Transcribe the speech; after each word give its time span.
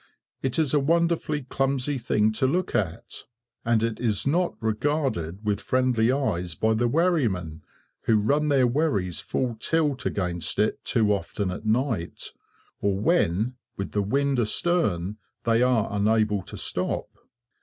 It 0.41 0.57
is 0.57 0.73
a 0.73 0.79
wonderfully 0.79 1.43
clumsy 1.43 1.99
thing 1.99 2.31
to 2.31 2.47
look 2.47 2.73
at, 2.73 3.25
and 3.63 3.83
is 3.99 4.25
not 4.25 4.55
regarded 4.59 5.45
with 5.45 5.61
friendly 5.61 6.11
eyes 6.11 6.55
by 6.55 6.73
the 6.73 6.87
wherrymen, 6.89 7.61
who 8.05 8.17
run 8.19 8.47
their 8.49 8.65
wherries 8.65 9.19
full 9.21 9.53
tilt 9.59 10.07
against 10.07 10.57
it 10.57 10.83
too 10.83 11.13
often 11.13 11.51
at 11.51 11.67
night, 11.67 12.33
or 12.79 12.97
when, 12.99 13.57
with 13.77 13.91
the 13.91 14.01
wind 14.01 14.39
astern, 14.39 15.17
they 15.43 15.61
are 15.61 15.87
unable 15.91 16.41
to 16.45 16.57
stop. 16.57 17.05